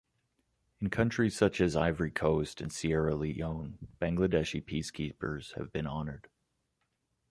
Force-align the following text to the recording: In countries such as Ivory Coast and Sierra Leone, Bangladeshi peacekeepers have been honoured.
In 0.79 0.89
countries 0.89 1.37
such 1.37 1.61
as 1.61 1.75
Ivory 1.75 2.09
Coast 2.09 2.59
and 2.59 2.73
Sierra 2.73 3.13
Leone, 3.13 3.77
Bangladeshi 4.01 4.65
peacekeepers 4.65 5.53
have 5.59 5.71
been 5.71 5.85
honoured. 5.85 6.27